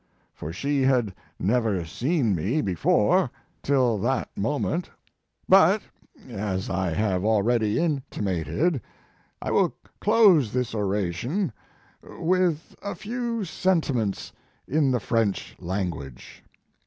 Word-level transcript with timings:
For 0.33 0.51
she 0.51 0.81
had 0.81 1.13
never 1.39 1.85
seen 1.85 2.33
me 2.33 2.59
before 2.61 3.29
till 3.61 3.99
that 3.99 4.35
moment. 4.35 4.89
But, 5.47 5.83
as 6.27 6.71
I 6.71 6.89
have 6.89 7.23
already 7.23 7.77
intimated, 7.79 8.81
I 9.43 9.51
will 9.51 9.75
close 9.99 10.53
this 10.53 10.73
oration 10.73 11.53
with 12.01 12.75
a 12.81 12.95
few 12.95 13.45
sentiments 13.45 14.31
in 14.67 14.89
the 14.89 14.99
French 14.99 15.55
language. 15.59 16.43